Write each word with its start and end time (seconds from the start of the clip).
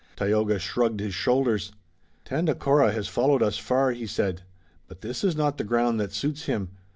Tayoga 0.15 0.57
shrugged 0.57 0.99
his 0.99 1.13
shoulders. 1.13 1.73
"Tandakora 2.25 2.91
has 2.91 3.07
followed 3.07 3.43
us 3.43 3.59
far," 3.59 3.91
he 3.91 4.07
said, 4.07 4.41
"but 4.87 5.01
this 5.01 5.23
is 5.23 5.35
not 5.35 5.59
the 5.59 5.63
ground 5.63 5.99
that 5.99 6.11
suits 6.11 6.45
him. 6.45 6.69